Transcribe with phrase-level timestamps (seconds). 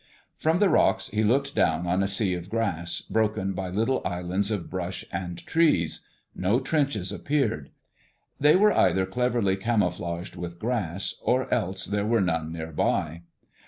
[0.35, 4.49] From the rocks he looked down on a sea of grass, broken by little islands
[4.49, 6.01] of brush and trees.
[6.33, 7.69] No trenches appeared.
[8.39, 13.21] They were either cleverly camouflaged with grass, or else there were none near by.